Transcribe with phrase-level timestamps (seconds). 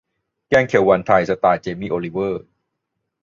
[0.49, 2.43] แกงเขียวหวานไทย สไตล์เจมี่ โอลิเวอร์